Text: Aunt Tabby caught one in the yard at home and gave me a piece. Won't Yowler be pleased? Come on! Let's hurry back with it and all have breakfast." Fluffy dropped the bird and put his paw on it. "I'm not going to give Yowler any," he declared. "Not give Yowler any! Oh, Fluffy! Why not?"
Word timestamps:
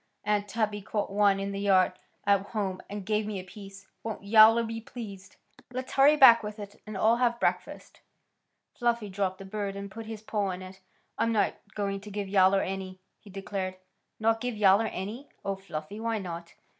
Aunt 0.23 0.47
Tabby 0.47 0.81
caught 0.81 1.11
one 1.11 1.39
in 1.39 1.51
the 1.51 1.59
yard 1.59 1.93
at 2.25 2.41
home 2.41 2.81
and 2.89 3.05
gave 3.05 3.27
me 3.27 3.39
a 3.39 3.43
piece. 3.43 3.85
Won't 4.01 4.23
Yowler 4.23 4.63
be 4.63 4.81
pleased? 4.81 5.33
Come 5.57 5.63
on! 5.69 5.75
Let's 5.75 5.91
hurry 5.93 6.17
back 6.17 6.41
with 6.41 6.57
it 6.57 6.81
and 6.87 6.97
all 6.97 7.17
have 7.17 7.39
breakfast." 7.39 8.01
Fluffy 8.73 9.09
dropped 9.09 9.37
the 9.37 9.45
bird 9.45 9.75
and 9.75 9.91
put 9.91 10.07
his 10.07 10.23
paw 10.23 10.47
on 10.47 10.63
it. 10.63 10.79
"I'm 11.19 11.31
not 11.31 11.53
going 11.75 12.01
to 12.01 12.09
give 12.09 12.27
Yowler 12.27 12.61
any," 12.61 12.99
he 13.19 13.29
declared. 13.29 13.75
"Not 14.19 14.41
give 14.41 14.57
Yowler 14.57 14.87
any! 14.87 15.29
Oh, 15.45 15.55
Fluffy! 15.55 15.99
Why 15.99 16.17
not?" 16.17 16.55